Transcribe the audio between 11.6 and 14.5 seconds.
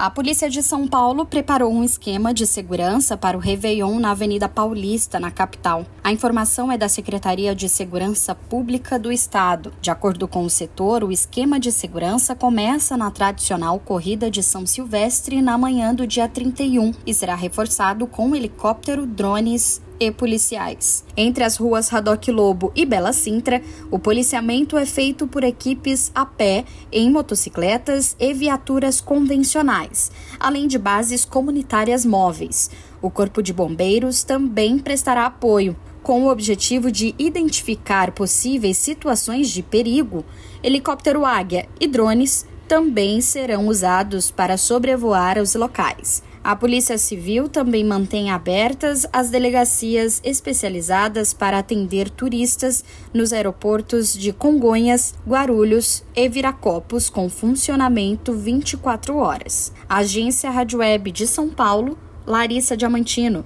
de segurança começa na tradicional corrida de